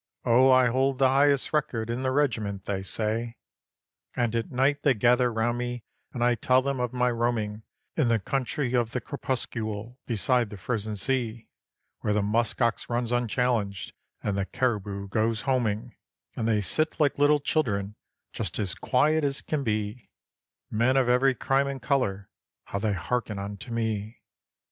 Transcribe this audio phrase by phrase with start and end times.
[0.25, 3.37] Oh I hold the highest record in the regiment, they say.
[4.15, 7.61] And at night they gather round me, and I tell them of my roaming
[7.95, 11.47] In the Country of the Crepuscule beside the Frozen Sea,
[11.99, 13.93] Where the musk ox runs unchallenged,
[14.23, 15.95] and the cariboo goes homing;
[16.35, 17.95] And they sit like little children,
[18.33, 20.09] just as quiet as can be:
[20.71, 22.27] Men of every crime and colour,
[22.63, 24.23] how they harken unto me!